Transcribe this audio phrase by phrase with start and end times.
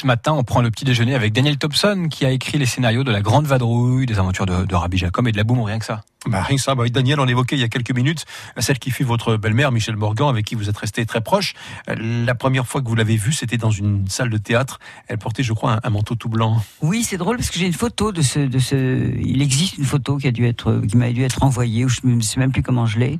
[0.00, 3.02] Ce matin, on prend le petit déjeuner avec Daniel Thompson qui a écrit les scénarios
[3.02, 5.80] de La Grande Vadrouille, des aventures de, de Rabbi Jacob et de la Boum, rien
[5.80, 6.02] que ça.
[6.26, 8.24] Bah, rien que ça, bah, Daniel, on évoquait il y a quelques minutes
[8.58, 11.54] celle qui fut votre belle-mère, Michel Morgan, avec qui vous êtes resté très proche.
[11.88, 14.78] La première fois que vous l'avez vue, c'était dans une salle de théâtre.
[15.08, 16.62] Elle portait, je crois, un, manteau tout blanc.
[16.80, 19.16] Oui, c'est drôle parce que j'ai une photo de ce, de ce.
[19.20, 22.02] Il existe une photo qui a dû être, qui m'a dû être envoyée, ou je
[22.04, 23.18] ne sais même plus comment je l'ai.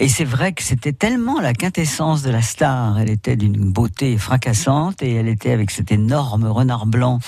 [0.00, 3.00] Et c'est vrai que c'était tellement la quintessence de la star.
[3.00, 7.18] Elle était d'une beauté fracassante et elle était avec cet énorme renard blanc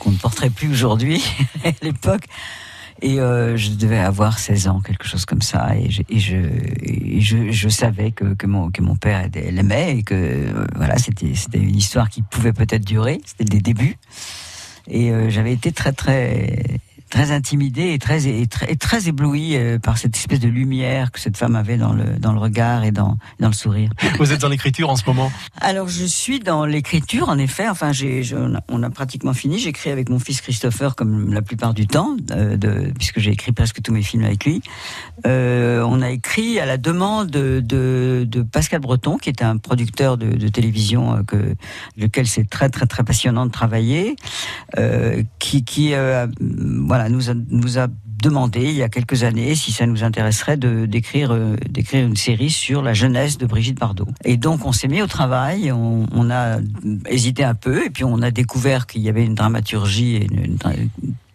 [0.00, 1.24] qu'on ne porterait plus aujourd'hui
[1.64, 2.24] à l'époque.
[3.02, 5.76] Et euh, je devais avoir 16 ans, quelque chose comme ça.
[5.76, 6.18] Et je, et
[7.20, 11.32] je, je, savais que, que, mon, que mon père l'aimait et que euh, voilà, c'était
[11.54, 13.20] une histoire qui pouvait peut-être durer.
[13.24, 13.96] C'était des débuts.
[14.88, 16.80] Et euh, j'avais été très, très
[17.12, 21.20] très intimidé et très, et très, très ébloui euh, par cette espèce de lumière que
[21.20, 23.90] cette femme avait dans le, dans le regard et dans, dans le sourire.
[24.18, 25.30] Vous êtes dans l'écriture en ce moment?
[25.60, 27.68] Alors je suis dans l'écriture, en effet.
[27.68, 28.22] Enfin, j'ai,
[28.68, 29.58] on a pratiquement fini.
[29.58, 33.52] J'écris avec mon fils Christopher comme la plupart du temps, euh, de, puisque j'ai écrit
[33.52, 34.62] presque tous mes films avec lui.
[35.26, 39.58] Euh, on a écrit à la demande de, de, de, Pascal Breton, qui est un
[39.58, 41.54] producteur de, de télévision, euh, que,
[41.98, 44.16] lequel c'est très très très passionnant de travailler,
[45.38, 47.30] qui, qui voilà nous
[47.78, 47.86] a,
[48.22, 52.14] demandé il y a quelques années si ça nous intéresserait de d'écrire euh, d'écrire une
[52.14, 54.06] série sur la jeunesse de Brigitte Bardot.
[54.24, 56.58] Et donc on s'est mis au travail, on, a
[57.06, 60.28] hésité un peu et puis on a découvert qu'il y avait une dramaturgie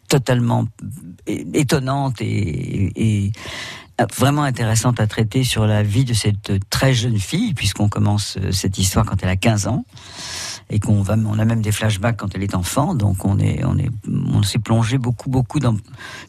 [0.08, 0.66] totalement
[1.28, 3.32] étonnante et, et
[4.18, 8.52] vraiment intéressante à traiter sur la vie de cette très jeune fille puisqu'on commence euh,
[8.52, 9.86] cette histoire quand elle a 15 ans
[10.70, 12.94] et qu'on va, on a même des flashbacks quand elle est enfant.
[12.94, 15.78] Donc on est, on est, on s'est plongé beaucoup, beaucoup dans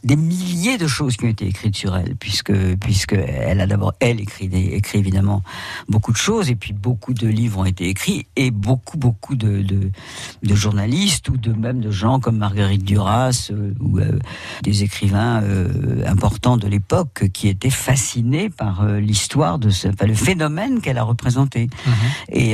[0.04, 3.94] des milliers de choses qui ont été écrites sur elle, puisque, puisque elle a d'abord
[4.00, 5.42] elle écrit, écrit évidemment
[5.88, 9.62] beaucoup de choses, et puis beaucoup de livres ont été écrits, et beaucoup, beaucoup de,
[9.62, 14.18] de, journalistes ou de même de gens comme Marguerite Duras euh, ou euh,
[14.62, 20.14] des écrivains euh, importants de l'époque qui étaient fascinés par l'histoire de ce, enfin, le
[20.14, 21.66] phénomène qu'elle a représenté.
[21.66, 22.32] Mm-hmm.
[22.32, 22.52] Et,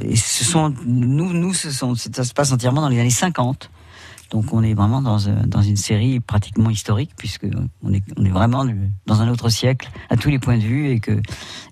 [0.00, 3.70] et ce sont nous, nous ce sont, ça se passe entièrement dans les années 50.
[4.34, 7.46] Donc on est vraiment dans, euh, dans une série pratiquement historique puisque
[7.82, 8.66] on est, on est vraiment
[9.06, 11.20] dans un autre siècle à tous les points de vue et que,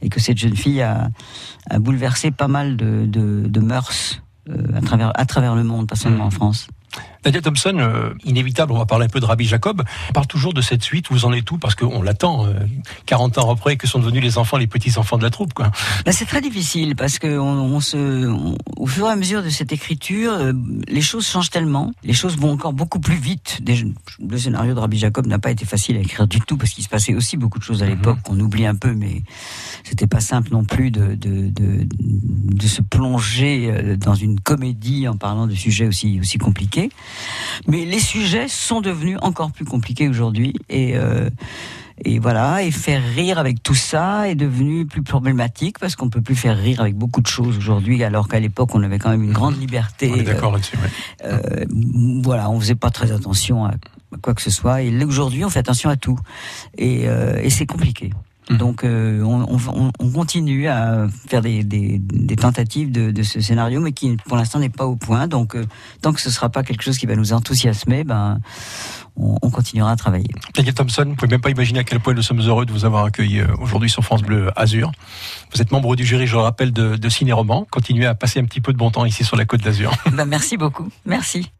[0.01, 1.11] et que cette jeune fille a,
[1.71, 5.89] a bouleversé pas mal de, de, de mœurs euh, à, travers, à travers le monde,
[5.89, 6.33] pas seulement en mmh.
[6.33, 6.69] France.
[7.25, 9.83] Nadia Thompson, euh, inévitable, on va parler un peu de Rabbi Jacob.
[10.11, 12.47] On parle toujours de cette suite, vous en êtes tout Parce qu'on l'attend,
[13.07, 15.55] 40 euh, ans après, que sont devenus les enfants, les petits-enfants de la troupe.
[15.55, 15.71] quoi.
[16.05, 18.27] Ben, c'est très difficile, parce que on, se,
[18.77, 20.53] au fur et à mesure de cette écriture, euh,
[20.89, 23.61] les choses changent tellement, les choses vont encore beaucoup plus vite.
[24.19, 26.83] Le scénario de Rabbi Jacob n'a pas été facile à écrire du tout, parce qu'il
[26.83, 28.23] se passait aussi beaucoup de choses à l'époque mhm.
[28.23, 29.23] qu'on oublie un peu, mais
[29.85, 35.17] c'était pas simple non plus de, de, de, de se plonger dans une comédie en
[35.17, 36.91] parlant de sujets aussi, aussi compliqués.
[37.67, 41.29] Mais les sujets sont devenus encore plus compliqués aujourd'hui et euh,
[42.05, 46.21] et voilà, et faire rire avec tout ça est devenu plus problématique parce qu'on peut
[46.21, 49.23] plus faire rire avec beaucoup de choses aujourd'hui, alors qu'à l'époque on avait quand même
[49.23, 50.11] une grande liberté.
[50.13, 50.77] On est d'accord là-dessus.
[51.25, 51.65] Euh,
[52.23, 53.75] voilà, on faisait pas très attention à
[54.21, 56.19] quoi que ce soit, et aujourd'hui on fait attention à tout,
[56.77, 58.11] et, euh, et c'est compliqué.
[58.51, 58.57] Mmh.
[58.57, 62.01] Donc euh, on, continue à faire des,
[62.41, 65.29] tentatives de, ce scénario, mais qui pour l'instant n'est pas au point.
[65.29, 65.67] Donc euh,
[66.01, 68.41] tant que ce ne sera pas quelque chose qui va nous enthousiasmer, ben
[69.17, 70.29] on, continuera à travailler.
[70.55, 72.85] Daniel Thompson, vous pouvez même pas imaginer à quel point nous sommes heureux de vous
[72.85, 74.91] avoir accueilli euh, aujourd'hui sur France Bleu Azur.
[75.55, 77.67] Vous êtes membre du jury, je le rappelle, de, de Ciné Roman.
[77.71, 79.93] Continuez à passer un petit peu de bon temps ici sur la Côte d'Azur.
[80.13, 80.89] Ben merci beaucoup.
[81.07, 81.51] Merci.